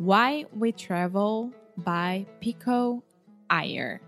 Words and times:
Why 0.00 0.46
We 0.56 0.72
Travel 0.72 1.52
by 1.76 2.24
Pico 2.40 3.04
Iyer. 3.50 4.00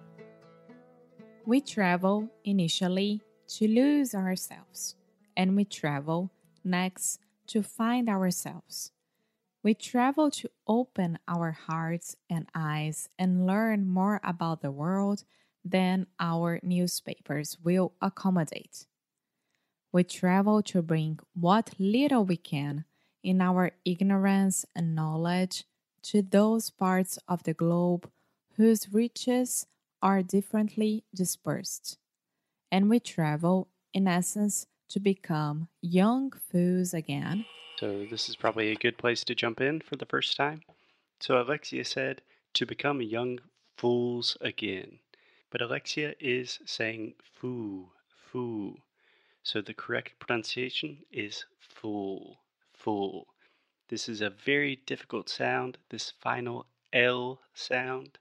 We 1.45 1.61
travel 1.61 2.31
initially 2.47 3.21
to 3.49 3.69
lose 3.69 4.15
ourselves, 4.15 4.97
and 5.37 5.55
we 5.55 5.67
travel 5.67 6.31
next 6.65 7.19
to 7.49 7.63
find 7.63 8.09
ourselves. 8.09 8.93
We 9.63 9.75
travel 9.75 10.31
to 10.31 10.49
open 10.67 11.19
our 11.29 11.51
hearts 11.51 12.17
and 12.31 12.49
eyes 12.55 13.11
and 13.19 13.47
learn 13.47 13.87
more 13.87 14.19
about 14.25 14.63
the 14.63 14.73
world 14.73 15.25
than 15.63 16.07
our 16.19 16.59
newspapers 16.63 17.59
will 17.63 17.93
accommodate. 18.01 18.87
We 19.93 20.05
travel 20.05 20.63
to 20.63 20.81
bring 20.81 21.19
what 21.35 21.75
little 21.79 22.25
we 22.25 22.39
can 22.39 22.87
in 23.23 23.43
our 23.43 23.73
ignorance 23.85 24.65
and 24.75 24.95
knowledge 24.95 25.65
to 26.03 26.23
those 26.23 26.71
parts 26.71 27.19
of 27.29 27.43
the 27.45 27.55
globe 27.55 28.11
whose 28.57 28.93
riches 28.93 29.67
are 30.03 30.23
differently 30.23 31.05
dispersed. 31.15 31.99
And 32.71 32.91
we 32.91 33.01
travel, 33.01 33.69
in 33.95 34.09
essence, 34.09 34.67
to 34.89 35.01
become 35.01 35.69
young 35.81 36.33
fools 36.33 36.93
again. 36.93 37.45
So, 37.79 38.07
this 38.11 38.29
is 38.29 38.37
probably 38.37 38.71
a 38.71 38.77
good 38.77 38.99
place 38.99 39.25
to 39.25 39.35
jump 39.35 39.61
in 39.61 39.81
for 39.81 39.97
the 39.97 40.07
first 40.07 40.37
time. 40.37 40.63
So, 41.21 41.41
Alexia 41.41 41.85
said, 41.85 42.23
to 42.55 42.67
become 42.67 43.01
young 43.01 43.41
fools 43.77 44.37
again. 44.41 44.99
But 45.51 45.63
Alexia 45.63 46.15
is 46.21 46.59
saying 46.65 47.15
foo, 47.23 47.89
foo. 48.31 48.77
So, 49.43 49.61
the 49.61 49.75
correct 49.75 50.19
pronunciation 50.19 50.99
is 51.11 51.45
fool, 51.59 52.39
fool. 52.73 53.27
This 53.93 54.09
is 54.09 54.23
a 54.23 54.31
very 54.31 54.77
difficult 54.87 55.29
sound, 55.29 55.77
this 55.91 56.13
final 56.13 56.65
L 56.95 57.43
sound. 57.53 58.17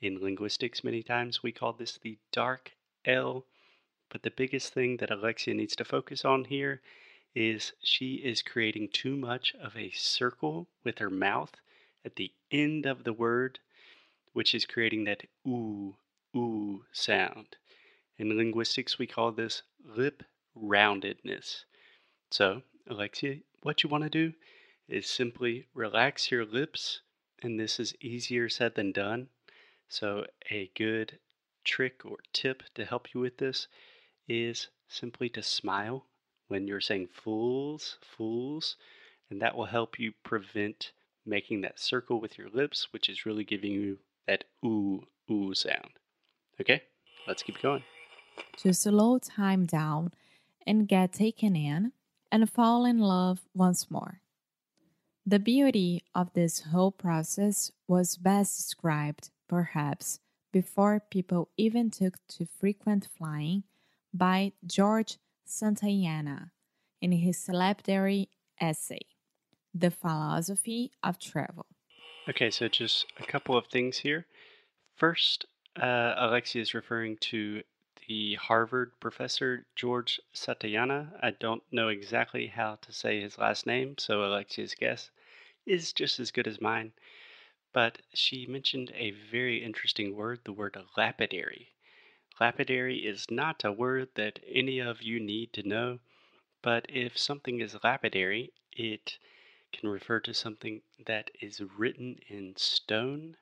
In 0.00 0.22
linguistics, 0.22 0.84
many 0.84 1.02
times 1.02 1.42
we 1.42 1.50
call 1.50 1.72
this 1.72 1.98
the 1.98 2.18
dark 2.30 2.76
L. 3.04 3.44
But 4.10 4.22
the 4.22 4.30
biggest 4.30 4.72
thing 4.72 4.98
that 4.98 5.10
Alexia 5.10 5.54
needs 5.54 5.74
to 5.74 5.84
focus 5.84 6.24
on 6.24 6.44
here 6.44 6.82
is 7.34 7.72
she 7.82 8.22
is 8.22 8.42
creating 8.42 8.90
too 8.92 9.16
much 9.16 9.56
of 9.56 9.76
a 9.76 9.90
circle 9.90 10.68
with 10.84 11.00
her 11.00 11.10
mouth 11.10 11.56
at 12.04 12.14
the 12.14 12.32
end 12.52 12.86
of 12.86 13.02
the 13.02 13.12
word, 13.12 13.58
which 14.34 14.54
is 14.54 14.66
creating 14.66 15.02
that 15.02 15.24
ooh, 15.44 15.96
ooh 16.36 16.84
sound. 16.92 17.56
In 18.18 18.36
linguistics, 18.36 19.00
we 19.00 19.08
call 19.08 19.32
this 19.32 19.64
lip 19.84 20.22
roundedness. 20.56 21.64
So, 22.30 22.62
Alexia, 22.86 23.38
what 23.64 23.82
you 23.82 23.88
want 23.88 24.04
to 24.04 24.08
do 24.08 24.34
is 24.92 25.06
simply 25.06 25.66
relax 25.74 26.30
your 26.30 26.44
lips, 26.44 27.00
and 27.42 27.58
this 27.58 27.80
is 27.80 27.94
easier 28.00 28.48
said 28.48 28.74
than 28.74 28.92
done. 28.92 29.28
So, 29.88 30.26
a 30.50 30.70
good 30.76 31.18
trick 31.64 32.04
or 32.04 32.18
tip 32.32 32.62
to 32.74 32.84
help 32.84 33.14
you 33.14 33.20
with 33.20 33.38
this 33.38 33.68
is 34.28 34.68
simply 34.88 35.28
to 35.30 35.42
smile 35.42 36.06
when 36.48 36.66
you're 36.66 36.80
saying 36.80 37.08
fools, 37.12 37.96
fools, 38.02 38.76
and 39.30 39.40
that 39.40 39.56
will 39.56 39.64
help 39.64 39.98
you 39.98 40.12
prevent 40.22 40.92
making 41.24 41.62
that 41.62 41.80
circle 41.80 42.20
with 42.20 42.36
your 42.36 42.50
lips, 42.50 42.88
which 42.92 43.08
is 43.08 43.24
really 43.24 43.44
giving 43.44 43.72
you 43.72 43.98
that 44.26 44.44
ooh, 44.64 45.06
ooh 45.30 45.54
sound. 45.54 45.90
Okay, 46.60 46.82
let's 47.26 47.42
keep 47.42 47.60
going. 47.62 47.82
To 48.58 48.74
slow 48.74 49.18
time 49.18 49.64
down 49.64 50.12
and 50.66 50.86
get 50.86 51.14
taken 51.14 51.56
in 51.56 51.92
and 52.30 52.50
fall 52.50 52.84
in 52.84 52.98
love 52.98 53.40
once 53.54 53.90
more. 53.90 54.21
The 55.24 55.38
beauty 55.38 56.02
of 56.16 56.32
this 56.32 56.60
whole 56.72 56.90
process 56.90 57.70
was 57.86 58.16
best 58.16 58.56
described, 58.56 59.30
perhaps, 59.48 60.18
before 60.52 60.98
people 60.98 61.48
even 61.56 61.90
took 61.90 62.14
to 62.30 62.44
frequent 62.44 63.06
flying 63.16 63.62
by 64.12 64.52
George 64.66 65.18
Santayana 65.46 66.50
in 67.00 67.12
his 67.12 67.38
celebratory 67.38 68.28
essay, 68.60 69.02
The 69.72 69.92
Philosophy 69.92 70.90
of 71.04 71.20
Travel. 71.20 71.66
Okay, 72.28 72.50
so 72.50 72.66
just 72.66 73.06
a 73.20 73.24
couple 73.24 73.56
of 73.56 73.66
things 73.66 73.98
here. 73.98 74.26
First, 74.96 75.46
uh, 75.80 76.14
Alexia 76.18 76.62
is 76.62 76.74
referring 76.74 77.16
to 77.18 77.62
the 78.08 78.34
Harvard 78.34 78.92
professor 79.00 79.64
George 79.76 80.20
Santayana. 80.34 81.18
I 81.22 81.30
don't 81.30 81.62
know 81.70 81.88
exactly 81.88 82.48
how 82.48 82.76
to 82.82 82.92
say 82.92 83.20
his 83.20 83.38
last 83.38 83.64
name, 83.66 83.96
so 83.98 84.24
Alexia's 84.24 84.74
guess 84.74 85.10
is 85.66 85.92
just 85.92 86.18
as 86.18 86.30
good 86.30 86.46
as 86.48 86.60
mine. 86.60 86.92
But 87.72 88.02
she 88.12 88.46
mentioned 88.46 88.92
a 88.94 89.12
very 89.12 89.62
interesting 89.62 90.16
word, 90.16 90.40
the 90.44 90.52
word 90.52 90.76
lapidary. 90.96 91.74
Lapidary 92.40 93.06
is 93.06 93.30
not 93.30 93.64
a 93.64 93.72
word 93.72 94.08
that 94.14 94.40
any 94.46 94.78
of 94.78 95.02
you 95.02 95.20
need 95.20 95.52
to 95.52 95.68
know, 95.68 96.00
but 96.60 96.86
if 96.88 97.16
something 97.16 97.60
is 97.60 97.82
lapidary, 97.84 98.52
it 98.72 99.18
can 99.72 99.88
refer 99.88 100.20
to 100.20 100.34
something 100.34 100.82
that 101.06 101.30
is 101.40 101.60
written 101.60 102.18
in 102.28 102.56
stone, 102.56 103.36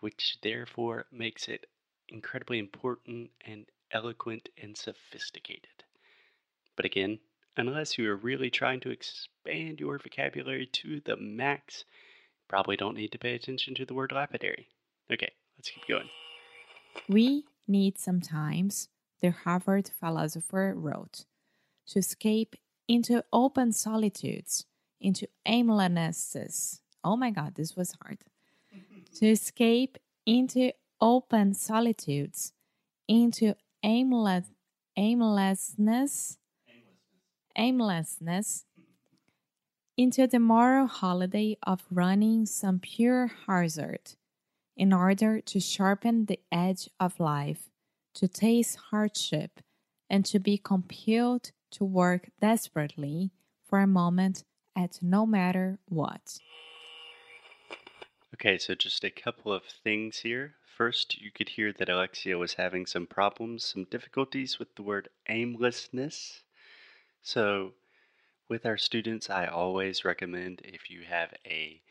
which 0.00 0.38
therefore 0.42 1.06
makes 1.10 1.48
it 1.48 1.66
incredibly 2.08 2.58
important 2.58 3.30
and 3.40 3.66
eloquent 3.92 4.48
and 4.60 4.76
sophisticated. 4.76 5.84
But 6.76 6.84
again, 6.84 7.18
unless 7.56 7.98
you 7.98 8.10
are 8.10 8.16
really 8.16 8.50
trying 8.50 8.80
to 8.80 8.90
expand 8.90 9.80
your 9.80 9.98
vocabulary 9.98 10.66
to 10.72 11.00
the 11.04 11.16
max, 11.16 11.84
probably 12.48 12.76
don't 12.76 12.96
need 12.96 13.12
to 13.12 13.18
pay 13.18 13.34
attention 13.34 13.74
to 13.74 13.86
the 13.86 13.94
word 13.94 14.12
lapidary. 14.12 14.68
Okay, 15.12 15.32
let's 15.56 15.70
keep 15.70 15.86
going. 15.86 16.08
We 17.08 17.44
need 17.68 17.98
sometimes, 17.98 18.88
the 19.20 19.30
Harvard 19.30 19.90
philosopher 20.00 20.74
wrote, 20.76 21.24
to 21.88 21.98
escape 21.98 22.56
into 22.88 23.24
open 23.32 23.72
solitudes, 23.72 24.66
into 25.00 25.26
aimlessnesses. 25.46 26.80
Oh 27.04 27.16
my 27.16 27.30
God, 27.30 27.54
this 27.54 27.76
was 27.76 27.94
hard. 28.02 28.18
to 29.16 29.26
escape 29.26 29.98
into 30.26 30.72
open 31.00 31.54
solitudes, 31.54 32.52
into 33.08 33.54
aimless, 33.82 34.46
aimlessness, 34.96 36.38
aimlessness, 37.56 38.64
into 39.96 40.26
the 40.26 40.38
moral 40.38 40.86
holiday 40.86 41.56
of 41.62 41.84
running 41.90 42.46
some 42.46 42.78
pure 42.78 43.30
hazard 43.46 44.14
in 44.76 44.92
order 44.92 45.40
to 45.40 45.60
sharpen 45.60 46.26
the 46.26 46.40
edge 46.50 46.88
of 46.98 47.20
life, 47.20 47.70
to 48.14 48.26
taste 48.26 48.78
hardship, 48.90 49.60
and 50.08 50.24
to 50.24 50.38
be 50.38 50.56
compelled 50.58 51.52
to 51.70 51.84
work 51.84 52.30
desperately 52.40 53.30
for 53.64 53.80
a 53.80 53.86
moment 53.86 54.44
at 54.76 54.98
no 55.02 55.26
matter 55.26 55.78
what. 55.88 56.38
Okay, 58.34 58.58
so 58.58 58.74
just 58.74 59.04
a 59.04 59.10
couple 59.10 59.52
of 59.52 59.62
things 59.64 60.18
here. 60.18 60.54
First, 60.76 61.20
you 61.20 61.30
could 61.30 61.50
hear 61.50 61.70
that 61.70 61.90
Alexia 61.90 62.38
was 62.38 62.54
having 62.54 62.86
some 62.86 63.06
problems, 63.06 63.62
some 63.62 63.84
difficulties 63.84 64.58
with 64.58 64.74
the 64.74 64.82
word 64.82 65.10
aimlessness. 65.28 66.44
So, 67.20 67.74
with 68.48 68.64
our 68.64 68.78
students, 68.78 69.28
I 69.28 69.46
always 69.46 70.02
recommend 70.02 70.62
if 70.64 70.88
you 70.90 71.02
have 71.02 71.34
a 71.44 71.82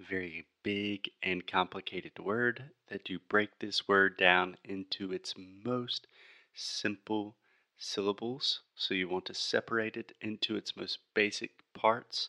very 0.00 0.48
big 0.64 1.12
and 1.22 1.46
complicated 1.46 2.18
word 2.18 2.72
that 2.88 3.08
you 3.08 3.20
break 3.20 3.60
this 3.60 3.86
word 3.86 4.16
down 4.16 4.56
into 4.64 5.12
its 5.12 5.34
most 5.36 6.08
simple 6.52 7.36
syllables. 7.78 8.60
So, 8.74 8.92
you 8.92 9.08
want 9.08 9.26
to 9.26 9.34
separate 9.34 9.96
it 9.96 10.16
into 10.20 10.56
its 10.56 10.76
most 10.76 10.98
basic 11.14 11.52
parts. 11.74 12.28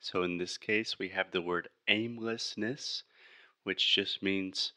So, 0.00 0.24
in 0.24 0.38
this 0.38 0.58
case, 0.58 0.98
we 0.98 1.10
have 1.10 1.30
the 1.30 1.40
word 1.40 1.68
aimlessness, 1.86 3.04
which 3.62 3.94
just 3.94 4.24
means 4.24 4.72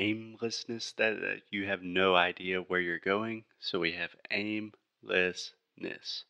aimlessness 0.00 0.92
that 0.92 1.12
uh, 1.12 1.36
you 1.50 1.66
have 1.66 1.82
no 1.82 2.16
idea 2.16 2.60
where 2.60 2.80
you're 2.80 2.98
going. 2.98 3.44
So 3.60 3.78
we 3.78 3.92
have 3.92 4.16
aimlessness. 4.30 6.24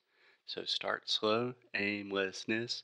So 0.45 0.65
start 0.65 1.09
slow, 1.09 1.55
aimlessness, 1.75 2.83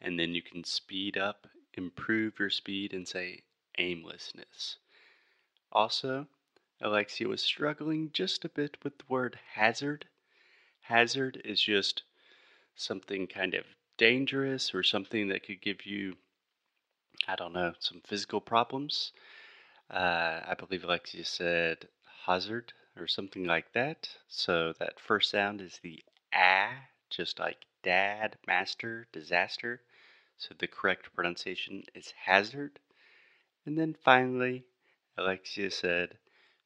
and 0.00 0.18
then 0.18 0.32
you 0.32 0.42
can 0.42 0.62
speed 0.62 1.18
up, 1.18 1.48
improve 1.74 2.38
your 2.38 2.50
speed, 2.50 2.94
and 2.94 3.06
say 3.06 3.42
aimlessness. 3.78 4.76
Also, 5.72 6.28
Alexia 6.80 7.26
was 7.26 7.42
struggling 7.42 8.10
just 8.12 8.44
a 8.44 8.48
bit 8.48 8.76
with 8.84 8.98
the 8.98 9.04
word 9.08 9.38
hazard. 9.54 10.06
Hazard 10.82 11.42
is 11.44 11.60
just 11.60 12.04
something 12.76 13.26
kind 13.26 13.54
of 13.54 13.64
dangerous 13.98 14.72
or 14.72 14.82
something 14.84 15.28
that 15.28 15.42
could 15.44 15.60
give 15.60 15.84
you, 15.84 16.14
I 17.26 17.34
don't 17.34 17.52
know, 17.52 17.74
some 17.80 18.00
physical 18.04 18.40
problems. 18.40 19.12
Uh, 19.90 20.40
I 20.46 20.54
believe 20.54 20.84
Alexia 20.84 21.24
said 21.24 21.88
hazard 22.24 22.72
or 22.96 23.06
something 23.06 23.44
like 23.44 23.72
that. 23.72 24.08
So 24.28 24.72
that 24.78 24.98
first 25.00 25.30
sound 25.30 25.60
is 25.60 25.78
the 25.82 26.02
ah, 26.32 26.72
just 27.10 27.38
like 27.38 27.66
dad, 27.82 28.38
master, 28.46 29.06
disaster. 29.12 29.82
So 30.38 30.54
the 30.58 30.68
correct 30.68 31.14
pronunciation 31.14 31.84
is 31.94 32.12
hazard. 32.12 32.78
And 33.66 33.78
then 33.78 33.94
finally, 34.04 34.64
Alexia 35.18 35.70
said 35.70 36.18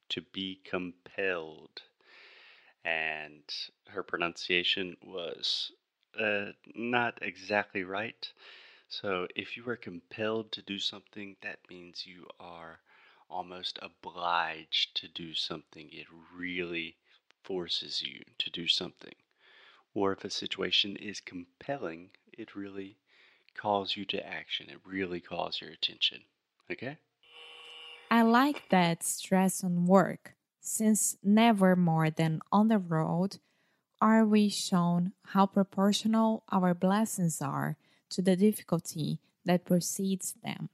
to 0.09 0.21
be 0.21 0.61
compelled. 0.63 1.81
And 2.85 3.43
her 3.87 4.03
pronunciation 4.03 4.95
was 5.03 5.71
uh, 6.19 6.51
not 6.73 7.19
exactly 7.21 7.83
right. 7.83 8.31
So 8.89 9.27
if 9.35 9.57
you 9.57 9.67
are 9.69 9.75
compelled 9.75 10.51
to 10.53 10.61
do 10.61 10.79
something, 10.79 11.35
that 11.41 11.59
means 11.69 12.05
you 12.07 12.27
are 12.39 12.79
almost 13.29 13.79
obliged 13.81 14.95
to 14.97 15.07
do 15.07 15.33
something. 15.33 15.89
It 15.91 16.07
really 16.35 16.95
forces 17.43 18.01
you 18.01 18.23
to 18.39 18.49
do 18.49 18.67
something. 18.67 19.15
Or 19.93 20.11
if 20.11 20.25
a 20.25 20.29
situation 20.29 20.95
is 20.95 21.19
compelling, 21.21 22.09
it 22.33 22.55
really 22.55 22.97
calls 23.55 23.95
you 23.95 24.05
to 24.05 24.25
action. 24.25 24.67
It 24.69 24.79
really 24.85 25.21
calls 25.21 25.61
your 25.61 25.71
attention. 25.71 26.21
Okay? 26.71 26.97
I 28.11 28.21
like 28.21 28.69
that 28.69 29.03
stress 29.03 29.63
on 29.63 29.85
work, 29.85 30.35
since 30.59 31.17
never 31.23 31.75
more 31.75 32.09
than 32.09 32.41
on 32.51 32.67
the 32.67 32.77
road 32.77 33.37
are 34.01 34.25
we 34.25 34.49
shown 34.49 35.13
how 35.27 35.45
proportional 35.45 36.43
our 36.51 36.73
blessings 36.73 37.41
are 37.41 37.77
to 38.09 38.21
the 38.21 38.35
difficulty 38.35 39.19
that 39.45 39.65
precedes 39.65 40.35
them. 40.43 40.69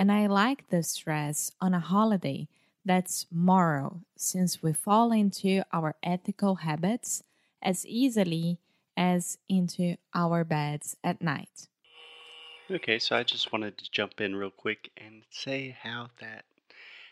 And 0.00 0.10
I 0.10 0.28
like 0.28 0.70
the 0.70 0.82
stress 0.82 1.52
on 1.60 1.74
a 1.74 1.78
holiday 1.78 2.48
that's 2.86 3.26
moral, 3.30 4.00
since 4.16 4.62
we 4.62 4.72
fall 4.72 5.12
into 5.12 5.62
our 5.74 5.94
ethical 6.02 6.54
habits 6.54 7.22
as 7.60 7.84
easily 7.86 8.56
as 8.96 9.36
into 9.46 9.98
our 10.14 10.42
beds 10.42 10.96
at 11.04 11.20
night. 11.20 11.68
Okay, 12.70 12.98
so 12.98 13.14
I 13.14 13.24
just 13.24 13.52
wanted 13.52 13.76
to 13.76 13.90
jump 13.90 14.22
in 14.22 14.34
real 14.34 14.50
quick 14.50 14.90
and 14.96 15.22
say 15.28 15.76
how 15.78 16.08
that 16.18 16.46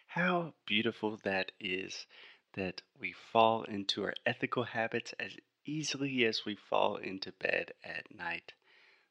how 0.07 0.55
beautiful 0.65 1.19
that 1.25 1.53
is 1.61 2.07
that 2.55 2.81
we 2.99 3.13
fall 3.13 3.65
into 3.65 4.05
our 4.05 4.15
ethical 4.25 4.65
habits 4.65 5.13
as 5.21 5.37
easily 5.67 6.25
as 6.25 6.47
we 6.47 6.57
fall 6.57 6.97
into 6.97 7.33
bed 7.33 7.73
at 7.85 8.15
night. 8.15 8.55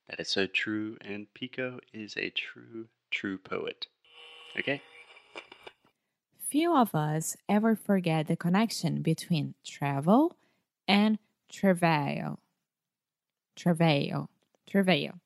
That 0.09 0.19
is 0.19 0.29
so 0.29 0.47
true, 0.47 0.97
and 1.01 1.31
Pico 1.35 1.79
is 1.93 2.17
a 2.17 2.31
true, 2.31 2.87
true 3.11 3.37
poet. 3.37 3.87
Okay? 4.57 4.81
Few 6.49 6.75
of 6.75 6.95
us 6.95 7.35
ever 7.49 7.75
forget 7.75 8.27
the 8.27 8.35
connection 8.35 9.01
between 9.01 9.53
travel 9.65 10.37
and 10.87 11.19
travail. 11.51 12.39
Travail. 13.55 14.29
Travail. 14.65 15.19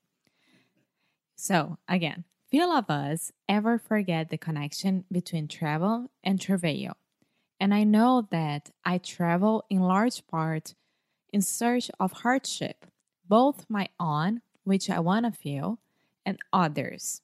So, 1.36 1.78
again, 1.88 2.24
few 2.50 2.72
of 2.76 2.90
us 2.90 3.32
ever 3.48 3.78
forget 3.78 4.30
the 4.30 4.38
connection 4.38 5.06
between 5.12 5.48
travel 5.48 6.12
and 6.24 6.40
travail. 6.40 6.98
And 7.60 7.74
I 7.74 7.84
know 7.84 8.28
that 8.32 8.72
I 8.84 8.98
travel 8.98 9.64
in 9.70 9.80
large 9.80 10.26
part 10.28 10.74
in 11.32 11.42
search 11.42 11.92
of 12.00 12.12
hardship, 12.12 12.86
both 13.28 13.66
my 13.70 13.90
own 14.00 14.42
which 14.64 14.90
I 14.90 15.00
want 15.00 15.26
to 15.26 15.32
feel, 15.32 15.80
and 16.26 16.38
others. 16.52 17.22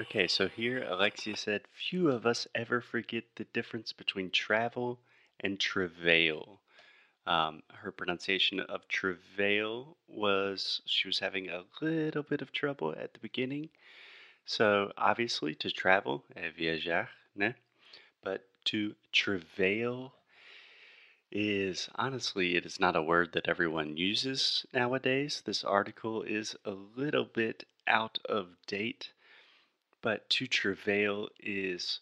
Okay, 0.00 0.28
so 0.28 0.46
here 0.46 0.84
Alexia 0.88 1.36
said, 1.36 1.62
Few 1.72 2.08
of 2.08 2.24
us 2.24 2.46
ever 2.54 2.80
forget 2.80 3.24
the 3.34 3.42
difference 3.52 3.92
between 3.92 4.30
travel 4.30 5.00
and 5.40 5.58
travail. 5.58 6.60
Um, 7.26 7.64
her 7.72 7.90
pronunciation 7.90 8.60
of 8.60 8.86
travail 8.86 9.96
was 10.06 10.82
she 10.86 11.08
was 11.08 11.18
having 11.18 11.48
a 11.48 11.64
little 11.80 12.22
bit 12.22 12.42
of 12.42 12.52
trouble 12.52 12.94
at 12.96 13.12
the 13.12 13.18
beginning. 13.18 13.70
So 14.46 14.92
obviously 14.96 15.56
to 15.56 15.70
travel, 15.70 16.22
é 16.36 16.54
viajar, 16.54 17.08
né? 17.36 17.56
But 18.22 18.46
to 18.66 18.94
travail 19.12 20.12
is 21.32 21.88
honestly, 21.96 22.54
it 22.54 22.64
is 22.64 22.78
not 22.78 22.94
a 22.94 23.02
word 23.02 23.32
that 23.32 23.48
everyone 23.48 23.96
uses 23.96 24.64
nowadays. 24.72 25.42
This 25.44 25.64
article 25.64 26.22
is 26.22 26.54
a 26.64 26.70
little 26.70 27.24
bit 27.24 27.64
out 27.88 28.20
of 28.26 28.56
date, 28.68 29.10
but 30.02 30.28
to 30.30 30.46
travail 30.46 31.28
is 31.40 32.00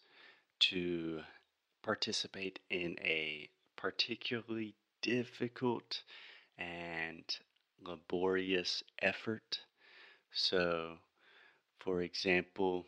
to 0.59 1.21
participate 1.83 2.59
in 2.69 2.95
a 3.01 3.49
particularly 3.75 4.75
difficult 5.01 6.03
and 6.57 7.23
laborious 7.81 8.83
effort. 9.01 9.61
So, 10.31 10.97
for 11.79 12.01
example, 12.01 12.85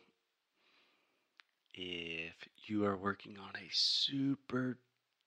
if 1.73 2.33
you 2.65 2.85
are 2.85 2.97
working 2.97 3.37
on 3.37 3.55
a 3.55 3.69
super 3.71 4.77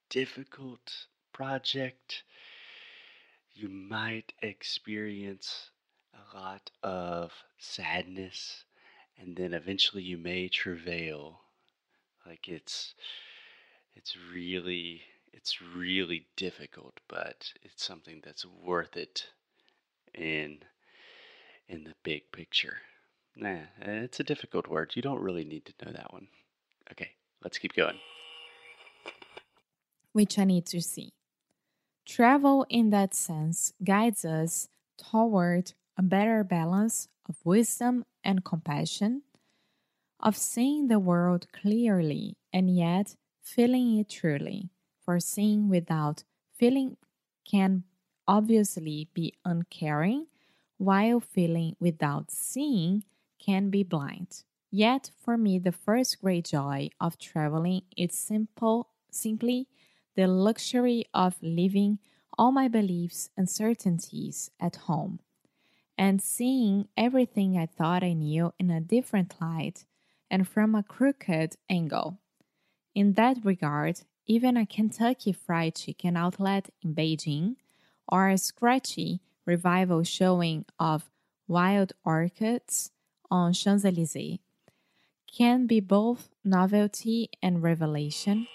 difficult 0.09 1.07
project, 1.33 2.23
you 3.55 3.69
might 3.69 4.33
experience 4.41 5.71
a 6.13 6.37
lot 6.37 6.69
of 6.83 7.31
sadness, 7.57 8.65
and 9.17 9.35
then 9.35 9.53
eventually 9.53 10.03
you 10.03 10.17
may 10.17 10.47
travail. 10.47 11.41
Like 12.25 12.47
it's 12.47 12.93
it's 13.95 14.15
really 14.33 15.01
it's 15.31 15.61
really 15.61 16.27
difficult, 16.35 16.99
but 17.07 17.53
it's 17.61 17.83
something 17.83 18.21
that's 18.23 18.45
worth 18.45 18.95
it 18.95 19.27
in 20.13 20.59
in 21.67 21.83
the 21.83 21.95
big 22.03 22.31
picture. 22.31 22.77
Nah, 23.35 23.61
it's 23.81 24.19
a 24.19 24.23
difficult 24.23 24.67
word. 24.67 24.91
You 24.95 25.01
don't 25.01 25.21
really 25.21 25.45
need 25.45 25.65
to 25.65 25.85
know 25.85 25.91
that 25.91 26.13
one. 26.13 26.27
Okay, 26.91 27.11
let's 27.41 27.57
keep 27.57 27.73
going 27.73 27.97
which 30.13 30.39
I 30.39 30.45
need 30.45 30.65
to 30.67 30.81
see. 30.81 31.11
Travel, 32.05 32.65
in 32.69 32.91
that 32.91 33.13
sense, 33.13 33.73
guides 33.83 34.23
us 34.23 34.69
toward 34.97 35.73
a 35.97 36.03
better 36.03 36.43
balance 36.43 37.09
of 37.27 37.37
wisdom 37.43 38.05
and 38.23 38.43
compassion, 38.43 39.23
of 40.19 40.37
seeing 40.37 40.87
the 40.87 40.99
world 40.99 41.47
clearly 41.51 42.37
and 42.51 42.75
yet 42.75 43.15
feeling 43.41 43.97
it 43.97 44.09
truly. 44.09 44.69
For 45.03 45.19
seeing 45.19 45.67
without 45.67 46.23
feeling 46.55 46.95
can 47.43 47.83
obviously 48.25 49.09
be 49.13 49.33
uncaring, 49.43 50.27
while 50.77 51.19
feeling 51.19 51.75
without 51.79 52.31
seeing 52.31 53.03
can 53.37 53.69
be 53.69 53.83
blind. 53.83 54.43
Yet, 54.71 55.11
for 55.21 55.37
me, 55.37 55.59
the 55.59 55.73
first 55.73 56.21
great 56.21 56.45
joy 56.45 56.89
of 56.99 57.17
traveling 57.17 57.81
is 57.97 58.13
simple, 58.13 58.87
simply 59.11 59.67
the 60.15 60.27
luxury 60.27 61.05
of 61.13 61.35
leaving 61.41 61.99
all 62.37 62.51
my 62.51 62.67
beliefs 62.67 63.29
and 63.35 63.49
certainties 63.49 64.49
at 64.59 64.77
home 64.87 65.19
and 65.97 66.21
seeing 66.21 66.87
everything 66.97 67.57
I 67.57 67.65
thought 67.65 68.03
I 68.03 68.13
knew 68.13 68.53
in 68.59 68.69
a 68.69 68.81
different 68.81 69.35
light 69.39 69.85
and 70.29 70.47
from 70.47 70.75
a 70.75 70.83
crooked 70.83 71.55
angle. 71.69 72.19
In 72.95 73.13
that 73.13 73.37
regard, 73.43 74.01
even 74.25 74.57
a 74.57 74.65
Kentucky 74.65 75.31
Fried 75.31 75.75
Chicken 75.75 76.17
outlet 76.17 76.69
in 76.81 76.95
Beijing 76.95 77.55
or 78.07 78.29
a 78.29 78.37
scratchy 78.37 79.21
revival 79.45 80.03
showing 80.03 80.65
of 80.79 81.09
wild 81.47 81.93
orchids 82.05 82.91
on 83.29 83.53
Champs 83.53 83.85
Elysees 83.85 84.39
can 85.35 85.65
be 85.67 85.79
both 85.79 86.29
novelty 86.43 87.29
and 87.41 87.63
revelation 87.63 88.47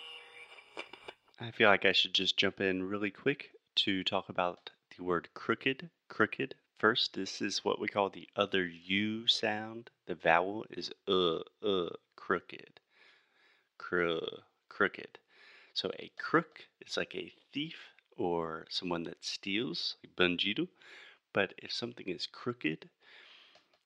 I 1.40 1.52
feel 1.52 1.68
like 1.68 1.84
I 1.84 1.92
should 1.92 2.14
just 2.14 2.36
jump 2.36 2.60
in 2.60 2.82
really 2.82 3.12
quick 3.12 3.50
to 3.76 4.02
talk 4.02 4.28
about 4.28 4.70
the 4.96 5.04
word 5.04 5.28
crooked. 5.34 5.88
Crooked. 6.08 6.56
First, 6.78 7.14
this 7.14 7.42
is 7.42 7.64
what 7.64 7.80
we 7.80 7.88
call 7.88 8.08
the 8.08 8.28
other 8.36 8.66
U 8.66 9.26
sound. 9.26 9.90
The 10.06 10.14
vowel 10.14 10.64
is 10.70 10.90
uh, 11.06 11.40
uh, 11.62 11.90
crooked. 12.16 12.80
Cr, 13.78 14.18
crooked. 14.68 15.18
So 15.74 15.90
a 15.98 16.10
crook 16.18 16.66
is 16.80 16.96
like 16.96 17.14
a 17.14 17.32
thief 17.52 17.90
or 18.16 18.66
someone 18.70 19.04
that 19.04 19.24
steals, 19.24 19.96
like 20.02 20.16
bandido. 20.16 20.68
But 21.32 21.54
if 21.58 21.72
something 21.72 22.08
is 22.08 22.26
crooked, 22.26 22.88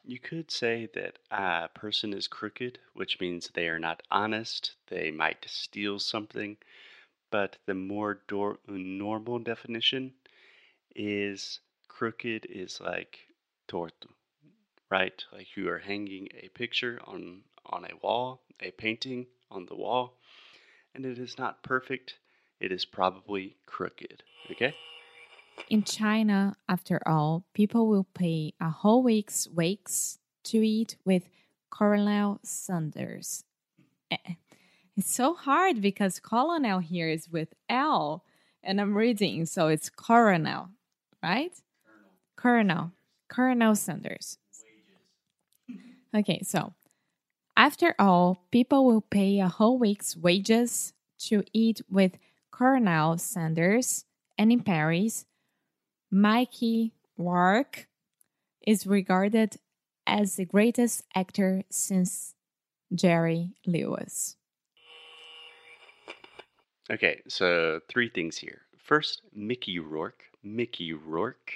you 0.05 0.19
could 0.19 0.51
say 0.51 0.89
that 0.95 1.19
a 1.31 1.69
person 1.69 2.13
is 2.13 2.29
crooked, 2.29 2.79
which 2.95 3.21
means 3.21 3.49
they 3.49 3.69
are 3.69 3.79
not 3.79 4.03
honest. 4.11 4.75
They 4.89 5.11
might 5.11 5.45
steal 5.49 5.99
something 5.99 6.59
but 7.33 7.57
the 7.65 7.75
more 7.75 8.21
normal 8.69 9.39
definition 9.39 10.13
is 10.95 11.61
crooked 12.03 12.45
is 12.51 12.81
like 12.81 13.17
torto, 13.69 14.11
right? 14.91 15.25
Like 15.33 15.57
you 15.57 15.69
are 15.69 15.79
hanging 15.79 16.27
a 16.43 16.49
picture 16.49 16.99
on 17.05 17.43
on 17.67 17.85
a 17.85 17.95
wall, 18.03 18.41
a 18.61 18.73
painting 18.73 19.27
on 19.53 19.67
the 19.67 19.77
wall, 19.77 20.19
and 20.97 21.07
it 21.07 21.17
is 21.17 21.39
not 21.39 21.63
perfect. 21.63 22.15
It 22.59 22.73
is 22.73 22.85
probably 22.85 23.55
crooked. 23.67 24.25
Okay. 24.51 24.75
In 25.71 25.85
China, 25.85 26.57
after 26.69 27.01
all, 27.07 27.45
people 27.55 27.87
will 27.87 28.09
pay 28.15 28.53
a 28.61 28.71
whole 28.71 29.05
week's 29.05 29.47
wages 29.47 30.19
to 30.51 30.59
eat 30.59 30.97
with 31.05 31.29
Colonel 31.71 32.41
Sanders. 32.43 33.45
Eh, 34.11 34.35
It's 34.97 35.15
so 35.15 35.35
hard 35.35 35.81
because 35.81 36.19
colonel 36.19 36.81
here 36.81 37.09
is 37.09 37.31
with 37.31 37.55
L, 37.69 38.25
and 38.61 38.81
I'm 38.81 38.97
reading, 38.97 39.47
so 39.47 39.69
it's 39.69 39.89
coronel, 39.89 40.71
right? 41.23 41.53
Colonel. 42.43 42.91
Colonel 43.29 43.77
Sanders. 43.77 44.37
Okay, 46.13 46.41
so 46.43 46.75
after 47.57 47.95
all, 48.01 48.45
people 48.51 48.85
will 48.85 49.01
pay 49.01 49.39
a 49.39 49.47
whole 49.47 49.79
week's 49.79 50.17
wages 50.17 50.93
to 51.21 51.45
eat 51.53 51.83
with 51.89 52.19
Colonel 52.51 53.17
Sanders, 53.19 54.07
and 54.37 54.51
in 54.51 54.61
Paris, 54.65 55.25
Mikey 56.11 56.93
Rourke 57.17 57.87
is 58.67 58.89
regarded 58.89 59.57
as 60.05 60.35
the 60.35 60.45
greatest 60.45 61.05
actor 61.15 61.63
since 61.71 62.35
Jerry 62.93 63.51
Lewis. 63.67 64.35
Okay, 66.91 67.23
so 67.29 67.79
three 67.89 68.09
things 68.09 68.37
here. 68.37 68.63
First, 68.77 69.23
Mickey 69.33 69.79
Rourke. 69.79 70.25
Mickey 70.43 70.93
Rourke. 70.93 71.53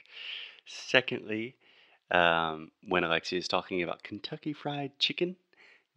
Secondly, 0.67 1.57
um, 2.11 2.73
when 2.83 3.05
Alexia 3.05 3.39
is 3.39 3.47
talking 3.47 3.83
about 3.83 4.03
Kentucky 4.03 4.53
Fried 4.53 4.99
Chicken, 4.99 5.37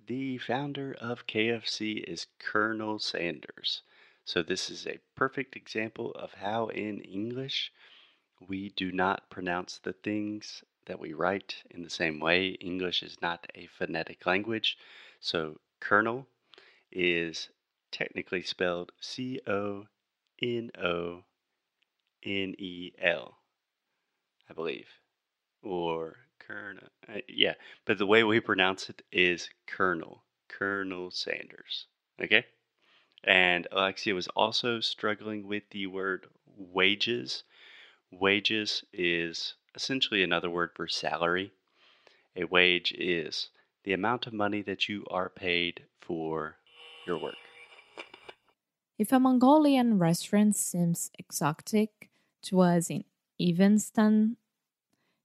the 0.06 0.38
founder 0.38 0.96
of 1.00 1.26
KFC 1.26 2.04
is 2.04 2.28
Colonel 2.38 3.00
Sanders. 3.00 3.82
So, 4.26 4.44
this 4.44 4.70
is 4.70 4.86
a 4.86 5.00
perfect 5.16 5.56
example 5.56 6.12
of 6.12 6.34
how 6.34 6.68
in 6.68 7.02
English 7.02 7.72
we 8.48 8.70
do 8.70 8.92
not 8.92 9.30
pronounce 9.32 9.80
the 9.80 9.94
things 9.94 10.64
that 10.86 11.00
we 11.00 11.14
write 11.14 11.64
in 11.72 11.82
the 11.82 11.90
same 11.90 12.20
way. 12.20 12.50
English 12.62 13.02
is 13.02 13.20
not 13.24 13.48
a 13.56 13.66
phonetic 13.66 14.26
language. 14.28 14.78
So, 15.20 15.60
Colonel 15.80 16.28
is 16.92 17.50
technically 17.92 18.44
spelled 18.44 18.92
C 19.02 19.42
O 19.48 19.88
N 20.42 20.70
O 20.78 21.24
N 22.24 22.54
E 22.60 22.94
L, 23.00 23.39
I 24.50 24.54
believe. 24.54 24.88
Or 25.62 26.18
Colonel. 26.40 26.88
Uh, 27.08 27.20
yeah, 27.28 27.54
but 27.86 27.98
the 27.98 28.06
way 28.06 28.24
we 28.24 28.40
pronounce 28.40 28.90
it 28.90 29.02
is 29.12 29.50
Colonel. 29.68 30.24
Colonel 30.48 31.12
Sanders. 31.12 31.86
Okay? 32.22 32.46
And 33.24 33.68
Alexia 33.72 34.16
was 34.16 34.28
also 34.30 34.80
struggling 34.80 35.48
with 35.48 35.64
the 35.72 35.88
word 35.88 36.28
wages. 36.58 37.44
Wages 38.12 38.84
is 38.94 39.56
essentially 39.76 40.24
another 40.24 40.50
word 40.50 40.72
for 40.74 40.88
salary. 40.88 41.52
A 42.36 42.46
wage 42.46 42.94
is 42.98 43.50
the 43.84 43.94
amount 43.94 44.26
of 44.28 44.34
money 44.34 44.62
that 44.64 44.90
you 44.90 45.06
are 45.12 45.30
paid 45.30 45.84
for 46.00 46.56
your 47.06 47.18
work. 47.18 47.36
If 48.98 49.12
a 49.12 49.20
Mongolian 49.20 49.98
restaurant 49.98 50.56
seems 50.56 51.12
exotic 51.18 52.10
to 52.44 52.62
us 52.62 52.90
in 52.90 53.04
Evanston, 53.40 54.38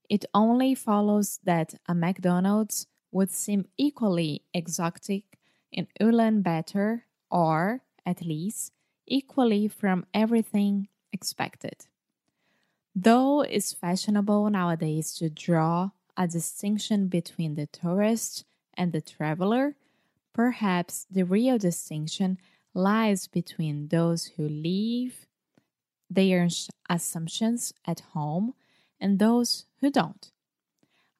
it 0.09 0.25
only 0.33 0.75
follows 0.75 1.39
that 1.43 1.75
a 1.87 1.95
McDonald's 1.95 2.87
would 3.11 3.31
seem 3.31 3.65
equally 3.77 4.43
exotic 4.53 5.37
in 5.71 5.87
Ulaanbaatar, 5.99 7.01
or, 7.31 7.81
at 8.05 8.21
least, 8.21 8.71
equally 9.07 9.67
from 9.67 10.05
everything 10.13 10.87
expected. 11.11 11.87
Though 12.95 13.41
it's 13.41 13.73
fashionable 13.73 14.49
nowadays 14.49 15.13
to 15.15 15.29
draw 15.29 15.91
a 16.15 16.27
distinction 16.27 17.07
between 17.07 17.55
the 17.55 17.67
tourist 17.67 18.45
and 18.73 18.91
the 18.91 19.01
traveler, 19.01 19.75
perhaps 20.33 21.05
the 21.11 21.23
real 21.23 21.57
distinction 21.57 22.37
lies 22.73 23.27
between 23.27 23.87
those 23.89 24.25
who 24.35 24.47
leave 24.47 25.25
their 26.15 26.47
assumptions 26.89 27.73
at 27.85 28.01
home 28.13 28.53
and 28.99 29.19
those 29.19 29.65
who 29.81 29.89
don't. 29.91 30.31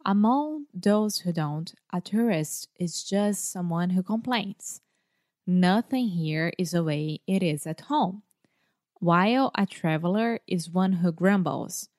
Among 0.06 0.66
those 0.74 1.20
who 1.20 1.34
don't, 1.34 1.74
a 1.92 2.00
tourist 2.00 2.70
is 2.80 3.04
just 3.04 3.52
someone 3.52 3.92
who 3.92 4.04
complains. 4.04 4.82
Nothing 5.48 6.10
here 6.10 6.52
is 6.58 6.72
the 6.72 6.84
way 6.84 7.22
it 7.28 7.44
is 7.44 7.68
at 7.68 7.82
home. 7.82 8.24
While 9.00 9.52
a 9.56 9.66
traveler 9.66 10.40
is 10.48 10.70
one 10.70 10.94
who 10.94 11.12
grumbles. 11.12 11.90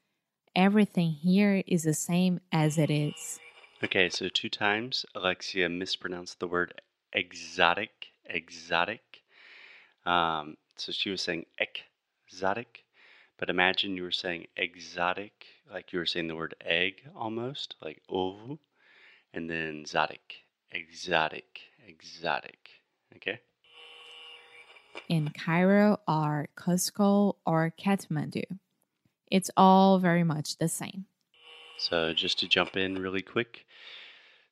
Everything 0.55 1.13
here 1.13 1.63
is 1.67 1.83
the 1.83 1.95
same 1.95 2.41
as 2.51 2.79
it 2.79 2.91
is. 2.91 3.39
Okay, 3.85 4.09
so 4.09 4.29
two 4.29 4.49
times 4.49 5.05
Alexia 5.15 5.69
mispronounced 5.69 6.41
the 6.41 6.49
word 6.49 6.81
exotic. 7.13 8.07
Exotic. 8.25 9.03
Um, 10.07 10.57
so 10.77 10.93
she 10.93 11.11
was 11.11 11.21
saying 11.23 11.47
exotic, 11.59 12.85
but 13.39 13.51
imagine 13.51 13.97
you 13.97 14.03
were 14.03 14.11
saying 14.11 14.47
exotic, 14.57 15.47
like 15.71 15.93
you 15.93 15.99
were 15.99 16.07
saying 16.07 16.29
the 16.29 16.37
word 16.37 16.55
egg 16.61 17.03
almost, 17.15 17.75
like 17.83 18.03
ovu, 18.11 18.59
and 19.33 19.51
then 19.51 19.85
zotic. 19.85 20.45
Exotic. 20.71 21.61
Exotic. 21.87 22.69
Okay? 23.15 23.41
in 25.09 25.31
Cairo 25.31 26.01
or 26.09 26.49
Cusco 26.57 27.37
or 27.45 27.73
Kathmandu. 27.79 28.45
It's 29.31 29.51
all 29.57 29.99
very 29.99 30.25
much 30.25 30.59
the 30.59 30.69
same. 30.69 31.07
So, 31.79 32.13
just 32.13 32.39
to 32.41 32.49
jump 32.49 32.77
in 32.77 32.99
really 32.99 33.23
quick, 33.23 33.67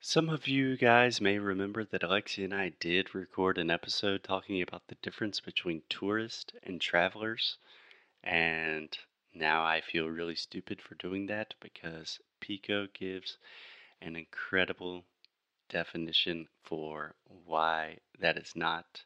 some 0.00 0.28
of 0.28 0.46
you 0.46 0.76
guys 0.76 1.20
may 1.20 1.38
remember 1.38 1.84
that 1.84 2.02
Alexia 2.02 2.44
and 2.44 2.54
I 2.54 2.72
did 2.80 3.14
record 3.14 3.56
an 3.56 3.70
episode 3.70 4.22
talking 4.22 4.60
about 4.60 4.82
the 4.88 4.96
difference 4.96 5.40
between 5.40 5.82
tourist 5.88 6.52
and 6.62 6.80
travelers. 6.80 7.56
And 8.24 8.88
now 9.34 9.64
I 9.64 9.82
feel 9.82 10.08
really 10.08 10.34
stupid 10.34 10.80
for 10.80 10.94
doing 10.94 11.26
that 11.26 11.54
because 11.60 12.18
Pico 12.40 12.88
gives 12.94 13.36
an 14.00 14.16
incredible 14.16 15.04
definition 15.68 16.48
for 16.62 17.14
why 17.44 17.98
that 18.20 18.38
is 18.38 18.52
not 18.56 19.04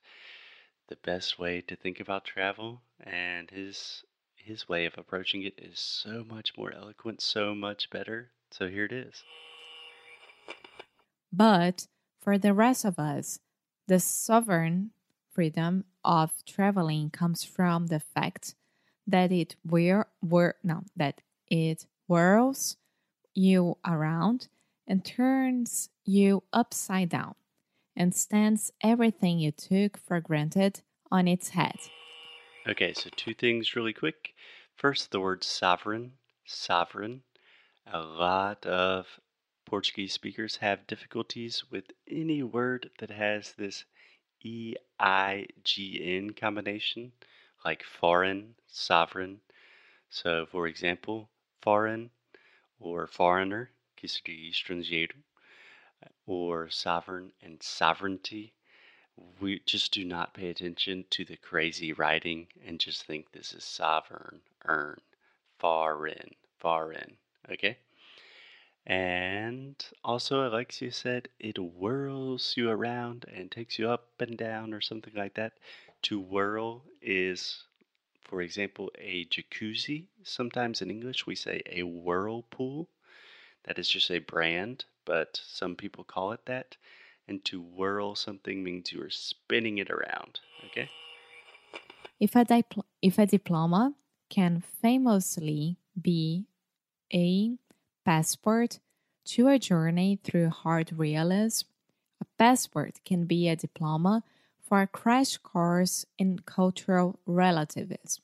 the 0.86 0.96
best 0.96 1.38
way 1.38 1.60
to 1.62 1.76
think 1.76 2.00
about 2.00 2.24
travel 2.24 2.80
and 3.00 3.50
his 3.50 4.04
his 4.36 4.68
way 4.68 4.86
of 4.86 4.96
approaching 4.96 5.42
it 5.42 5.54
is 5.58 5.78
so 5.78 6.24
much 6.24 6.56
more 6.56 6.72
eloquent, 6.72 7.20
so 7.20 7.54
much 7.54 7.90
better. 7.90 8.30
So 8.50 8.68
here 8.68 8.84
it 8.84 8.92
is. 8.92 9.22
But 11.32 11.86
for 12.18 12.38
the 12.38 12.54
rest 12.54 12.84
of 12.84 12.98
us, 12.98 13.40
the 13.86 14.00
sovereign 14.00 14.92
freedom 15.30 15.84
of 16.04 16.32
traveling 16.46 17.10
comes 17.10 17.44
from 17.44 17.88
the 17.88 18.00
fact 18.00 18.54
that 19.08 19.32
it 19.32 19.56
whir, 19.64 20.06
whir, 20.22 20.54
no, 20.62 20.84
that 20.94 21.20
it 21.48 21.86
whirls 22.06 22.76
you 23.34 23.76
around 23.84 24.48
and 24.86 25.04
turns 25.04 25.88
you 26.04 26.42
upside 26.52 27.08
down 27.08 27.34
and 27.96 28.14
stands 28.14 28.70
everything 28.82 29.40
you 29.40 29.50
took 29.50 29.98
for 29.98 30.20
granted 30.20 30.82
on 31.10 31.26
its 31.26 31.48
head. 31.50 31.76
Okay, 32.68 32.92
so 32.92 33.10
two 33.16 33.34
things 33.34 33.74
really 33.74 33.92
quick. 33.92 34.34
First, 34.76 35.10
the 35.10 35.20
word 35.20 35.42
sovereign. 35.42 36.12
Sovereign. 36.46 37.22
A 37.90 38.00
lot 38.00 38.66
of 38.66 39.06
Portuguese 39.66 40.12
speakers 40.12 40.56
have 40.56 40.86
difficulties 40.86 41.64
with 41.70 41.84
any 42.10 42.42
word 42.42 42.90
that 42.98 43.10
has 43.10 43.54
this 43.58 43.84
E 44.42 44.74
I 45.00 45.46
G 45.64 46.00
N 46.02 46.30
combination, 46.30 47.12
like 47.68 47.82
foreign, 47.82 48.54
sovereign. 48.66 49.38
So, 50.08 50.46
for 50.46 50.66
example, 50.66 51.28
foreign 51.60 52.08
or 52.80 53.06
foreigner, 53.06 53.68
estrangeiro, 54.02 55.12
or 56.26 56.70
sovereign 56.70 57.30
and 57.42 57.62
sovereignty. 57.62 58.54
We 59.38 59.60
just 59.66 59.92
do 59.92 60.02
not 60.02 60.32
pay 60.32 60.48
attention 60.48 61.04
to 61.10 61.26
the 61.26 61.36
crazy 61.36 61.92
writing 61.92 62.46
and 62.66 62.80
just 62.80 63.02
think 63.02 63.32
this 63.32 63.52
is 63.52 63.64
sovereign, 63.64 64.40
earn, 64.64 65.02
foreign, 65.58 66.30
foreign. 66.56 67.18
Okay? 67.52 67.76
And 68.86 69.76
also, 70.02 70.48
Alexia 70.48 70.90
said 70.92 71.28
it 71.38 71.58
whirls 71.58 72.54
you 72.56 72.70
around 72.70 73.26
and 73.30 73.50
takes 73.50 73.78
you 73.78 73.90
up 73.90 74.06
and 74.20 74.38
down 74.38 74.72
or 74.72 74.80
something 74.80 75.12
like 75.14 75.34
that. 75.34 75.52
To 76.02 76.20
whirl 76.20 76.84
is, 77.02 77.64
for 78.22 78.42
example, 78.42 78.90
a 78.98 79.24
jacuzzi. 79.26 80.06
Sometimes 80.22 80.82
in 80.82 80.90
English 80.90 81.26
we 81.26 81.34
say 81.34 81.62
a 81.66 81.82
whirlpool. 81.82 82.88
That 83.64 83.78
is 83.78 83.88
just 83.88 84.10
a 84.10 84.20
brand, 84.20 84.84
but 85.04 85.40
some 85.44 85.76
people 85.76 86.04
call 86.04 86.32
it 86.32 86.46
that. 86.46 86.76
And 87.26 87.44
to 87.46 87.60
whirl 87.60 88.14
something 88.14 88.64
means 88.64 88.92
you 88.92 89.02
are 89.02 89.10
spinning 89.10 89.78
it 89.78 89.90
around. 89.90 90.40
Okay? 90.66 90.88
If 92.18 92.34
a, 92.34 92.44
dipl- 92.44 92.84
if 93.02 93.18
a 93.18 93.26
diploma 93.26 93.94
can 94.30 94.60
famously 94.60 95.76
be 96.00 96.46
a 97.12 97.56
passport 98.04 98.78
to 99.24 99.48
a 99.48 99.58
journey 99.58 100.18
through 100.22 100.48
hard 100.48 100.92
realism. 100.96 101.66
A 102.20 102.24
passport 102.38 103.00
can 103.04 103.26
be 103.26 103.48
a 103.48 103.56
diploma 103.56 104.22
for 104.68 104.82
a 104.82 104.86
crash 104.86 105.38
course 105.38 106.04
in 106.18 106.40
cultural 106.40 107.18
relativism. 107.24 108.22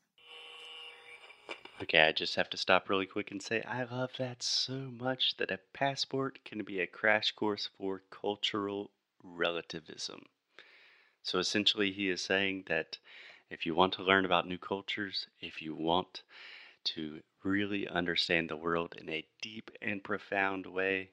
Okay, 1.82 2.02
I 2.02 2.12
just 2.12 2.36
have 2.36 2.50
to 2.50 2.56
stop 2.56 2.88
really 2.88 3.06
quick 3.06 3.30
and 3.30 3.42
say 3.42 3.62
I 3.62 3.84
love 3.84 4.10
that 4.18 4.42
so 4.42 4.74
much 4.74 5.36
that 5.38 5.50
a 5.50 5.58
passport 5.72 6.38
can 6.44 6.62
be 6.62 6.80
a 6.80 6.86
crash 6.86 7.32
course 7.32 7.68
for 7.76 8.02
cultural 8.10 8.90
relativism. 9.22 10.26
So 11.22 11.38
essentially, 11.38 11.90
he 11.90 12.10
is 12.10 12.20
saying 12.20 12.64
that 12.68 12.98
if 13.50 13.64
you 13.64 13.74
want 13.74 13.94
to 13.94 14.02
learn 14.02 14.24
about 14.24 14.46
new 14.46 14.58
cultures, 14.58 15.26
if 15.40 15.62
you 15.62 15.74
want 15.74 16.22
to 16.84 17.22
really 17.42 17.88
understand 17.88 18.48
the 18.48 18.56
world 18.56 18.94
in 18.98 19.08
a 19.08 19.26
deep 19.40 19.70
and 19.80 20.04
profound 20.04 20.66
way, 20.66 21.10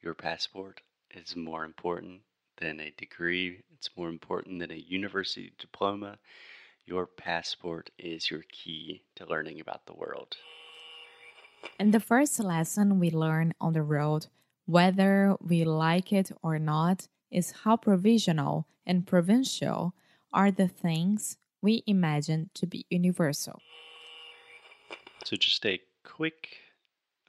your 0.00 0.14
passport 0.14 0.80
is 1.10 1.36
more 1.36 1.64
important 1.64 2.22
than 2.58 2.80
a 2.80 2.92
degree, 2.96 3.62
it's 3.74 3.90
more 3.96 4.08
important 4.08 4.60
than 4.60 4.70
a 4.70 4.76
university 4.76 5.52
diploma. 5.58 6.18
Your 6.86 7.06
passport 7.06 7.90
is 7.98 8.30
your 8.30 8.44
key 8.50 9.02
to 9.16 9.26
learning 9.26 9.60
about 9.60 9.86
the 9.86 9.94
world. 9.94 10.36
And 11.78 11.94
the 11.94 12.00
first 12.00 12.38
lesson 12.40 12.98
we 12.98 13.10
learn 13.10 13.54
on 13.60 13.72
the 13.72 13.82
road, 13.82 14.26
whether 14.66 15.36
we 15.40 15.64
like 15.64 16.12
it 16.12 16.30
or 16.42 16.58
not, 16.58 17.08
is 17.30 17.52
how 17.64 17.76
provisional 17.76 18.66
and 18.86 19.06
provincial 19.06 19.94
are 20.32 20.50
the 20.50 20.68
things 20.68 21.36
we 21.60 21.82
imagine 21.86 22.50
to 22.54 22.66
be 22.66 22.86
universal. 22.90 23.60
So, 25.24 25.36
just 25.36 25.64
a 25.64 25.80
quick 26.04 26.56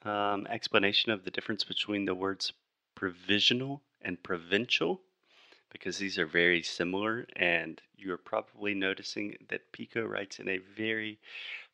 um, 0.03 0.48
explanation 0.50 1.12
of 1.12 1.24
the 1.24 1.32
difference 1.32 1.63
between 1.63 2.06
the 2.06 2.15
words 2.15 2.51
provisional 2.96 3.82
and 4.01 4.22
provincial, 4.22 5.01
because 5.74 5.98
these 5.98 6.18
are 6.20 6.27
very 6.27 6.63
similar, 6.63 7.27
and 7.36 7.82
you're 7.98 8.18
probably 8.18 8.74
noticing 8.75 9.38
that 9.50 9.74
Pico 9.74 10.06
writes 10.06 10.39
in 10.39 10.48
a 10.50 10.60
very 10.60 11.20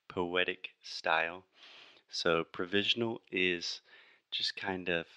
poetic 0.08 0.72
style. 0.84 1.46
So, 2.10 2.44
provisional 2.46 3.22
is 3.32 3.82
just 4.32 4.56
kind 4.56 4.90
of 4.90 5.08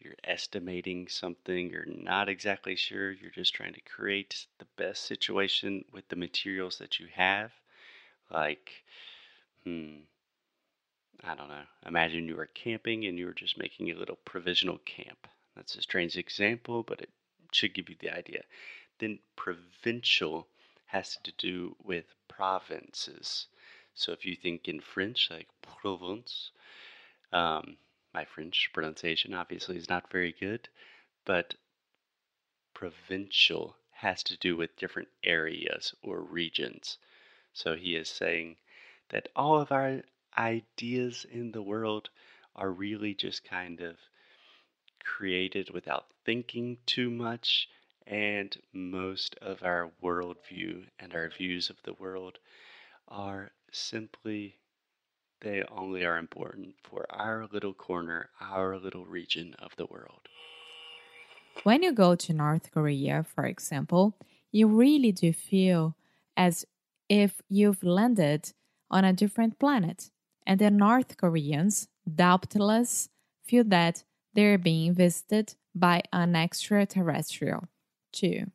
you're 0.00 0.14
estimating 0.24 1.08
something, 1.08 1.70
you're 1.70 1.86
not 1.86 2.28
exactly 2.28 2.76
sure, 2.76 3.12
you're 3.12 3.30
just 3.30 3.54
trying 3.54 3.74
to 3.74 3.80
create 3.80 4.46
the 4.58 4.66
best 4.76 5.04
situation 5.04 5.84
with 5.92 6.08
the 6.08 6.16
materials 6.16 6.78
that 6.78 6.98
you 7.00 7.08
have. 7.14 7.52
Like, 8.30 8.84
hmm, 9.64 10.00
I 11.24 11.34
don't 11.34 11.48
know. 11.48 11.64
Imagine 11.86 12.28
you 12.28 12.36
were 12.36 12.46
camping 12.46 13.06
and 13.06 13.18
you 13.18 13.26
were 13.26 13.32
just 13.34 13.58
making 13.58 13.90
a 13.90 13.94
little 13.94 14.16
provisional 14.24 14.78
camp. 14.78 15.26
That's 15.56 15.76
a 15.76 15.82
strange 15.82 16.16
example, 16.16 16.82
but 16.82 17.00
it 17.00 17.10
should 17.54 17.74
give 17.74 17.88
you 17.88 17.96
the 17.98 18.14
idea. 18.14 18.42
Then 18.98 19.18
provincial 19.36 20.48
has 20.86 21.16
to 21.24 21.32
do 21.38 21.76
with 21.82 22.14
provinces. 22.28 23.46
So 23.94 24.12
if 24.12 24.24
you 24.24 24.36
think 24.36 24.68
in 24.68 24.80
French, 24.80 25.30
like 25.30 25.48
province, 25.62 26.50
um, 27.32 27.76
my 28.12 28.24
French 28.24 28.70
pronunciation 28.72 29.34
obviously 29.34 29.76
is 29.76 29.88
not 29.88 30.10
very 30.10 30.34
good, 30.38 30.68
but 31.24 31.54
provincial 32.74 33.76
has 33.92 34.22
to 34.24 34.36
do 34.36 34.56
with 34.56 34.76
different 34.76 35.08
areas 35.22 35.94
or 36.02 36.20
regions. 36.20 36.98
So 37.52 37.76
he 37.76 37.96
is 37.96 38.08
saying 38.08 38.56
that 39.10 39.28
all 39.36 39.60
of 39.60 39.70
our 39.70 40.02
ideas 40.36 41.26
in 41.30 41.52
the 41.52 41.62
world 41.62 42.10
are 42.56 42.70
really 42.70 43.14
just 43.14 43.44
kind 43.44 43.80
of 43.80 43.96
created 45.04 45.70
without 45.70 46.06
thinking 46.24 46.78
too 46.86 47.10
much, 47.10 47.68
and 48.06 48.56
most 48.72 49.36
of 49.40 49.62
our 49.62 49.90
worldview 50.02 50.84
and 50.98 51.14
our 51.14 51.28
views 51.28 51.70
of 51.70 51.76
the 51.84 51.94
world 51.94 52.38
are 53.08 53.50
simply 53.70 54.56
they 55.40 55.64
only 55.70 56.04
are 56.04 56.18
important 56.18 56.74
for 56.84 57.04
our 57.10 57.48
little 57.52 57.74
corner, 57.74 58.30
our 58.40 58.78
little 58.78 59.04
region 59.04 59.54
of 59.58 59.72
the 59.76 59.86
world. 59.86 60.28
When 61.64 61.82
you 61.82 61.92
go 61.92 62.14
to 62.14 62.32
North 62.32 62.70
Korea, 62.70 63.24
for 63.24 63.44
example, 63.44 64.16
you 64.52 64.68
really 64.68 65.12
do 65.12 65.32
feel 65.32 65.96
as 66.36 66.64
if 67.08 67.42
you've 67.48 67.82
landed 67.82 68.52
on 68.90 69.04
a 69.04 69.12
different 69.12 69.58
planet. 69.58 70.10
And 70.46 70.58
the 70.60 70.70
North 70.70 71.16
Koreans, 71.16 71.88
doubtless, 72.12 73.08
feel 73.44 73.64
that 73.64 74.04
they're 74.34 74.58
being 74.58 74.94
visited 74.94 75.54
by 75.74 76.02
an 76.12 76.36
extraterrestrial, 76.36 77.68
too. 78.12 78.50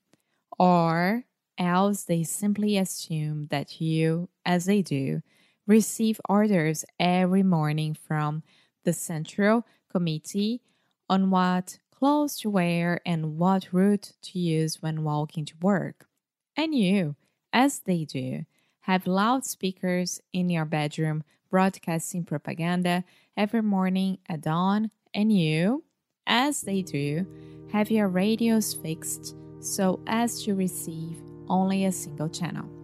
Or 0.60 1.26
else 1.58 2.04
they 2.04 2.24
simply 2.24 2.78
assume 2.78 3.48
that 3.48 3.82
you, 3.82 4.30
as 4.46 4.66
they 4.66 4.82
do, 4.82 5.22
receive 5.66 6.22
orders 6.30 6.86
every 7.00 7.44
morning 7.44 7.96
from 7.96 8.44
the 8.84 8.94
Central 8.94 9.66
Committee 9.92 10.62
on 11.10 11.30
what 11.30 11.80
clothes 11.92 12.38
to 12.40 12.50
wear 12.50 13.02
and 13.06 13.38
what 13.38 13.68
route 13.72 14.14
to 14.22 14.40
use 14.40 14.82
when 14.82 15.04
walking 15.04 15.46
to 15.46 15.56
work. 15.62 16.06
And 16.56 16.74
you, 16.74 17.16
as 17.52 17.80
they 17.80 18.06
do, 18.06 18.46
have 18.82 19.08
loudspeakers 19.08 20.22
in 20.32 20.50
your 20.50 20.66
bedroom 20.66 21.24
broadcasting 21.50 22.24
propaganda 22.24 23.04
every 23.36 23.62
morning 23.62 24.20
at 24.30 24.42
dawn, 24.42 24.92
and 25.18 25.36
you, 25.36 25.84
as 26.28 26.62
they 26.62 26.84
do, 26.84 27.26
have 27.74 27.90
your 27.90 28.08
radios 28.08 28.76
fixed 28.76 29.36
so 29.60 30.00
as 30.06 30.44
to 30.44 30.54
receive 30.54 31.18
only 31.50 31.86
a 31.86 31.92
single 31.92 32.30
channel. 32.30 32.77